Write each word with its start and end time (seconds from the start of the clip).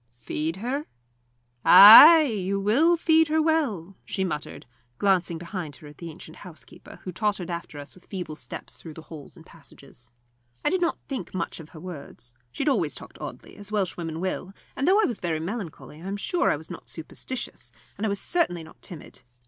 "Feed 0.19 0.55
her? 0.55 0.87
Ay 1.63 2.23
you 2.23 2.59
will 2.59 2.97
feed 2.97 3.27
her 3.27 3.39
well," 3.39 3.95
she 4.03 4.23
muttered, 4.23 4.65
glancing 4.97 5.37
behind 5.37 5.75
her 5.75 5.85
at 5.87 5.99
the 5.99 6.09
ancient 6.09 6.37
housekeeper, 6.37 6.97
who 7.03 7.11
tottered 7.11 7.51
after 7.51 7.77
us 7.77 7.93
with 7.93 8.07
feeble 8.07 8.35
steps 8.35 8.77
through 8.77 8.95
the 8.95 9.03
halls 9.03 9.37
and 9.37 9.45
passages. 9.45 10.11
I 10.65 10.71
did 10.71 10.81
not 10.81 10.97
think 11.07 11.35
much 11.35 11.59
of 11.59 11.69
her 11.69 11.79
words. 11.79 12.33
She 12.51 12.63
had 12.63 12.69
always 12.69 12.95
talked 12.95 13.19
oddly, 13.21 13.55
as 13.57 13.71
Welshwomen 13.71 14.19
will, 14.19 14.53
and 14.75 14.87
though 14.87 14.99
I 14.99 15.05
was 15.05 15.19
very 15.19 15.39
melancholy 15.39 16.01
I 16.01 16.07
am 16.07 16.17
sure 16.17 16.49
I 16.49 16.55
was 16.57 16.71
not 16.71 16.89
superstitious, 16.89 17.71
and 17.95 18.03
I 18.03 18.09
was 18.09 18.19
certainly 18.19 18.63
not 18.63 18.81
timid. 18.81 19.21